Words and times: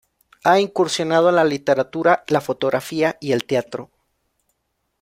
Ha 0.43 0.59
incursionado 0.59 1.29
en 1.29 1.35
la 1.35 1.43
literatura, 1.43 2.23
la 2.27 2.41
fotografía 2.41 3.17
y 3.21 3.33
el 3.33 3.45
teatro. 3.45 3.91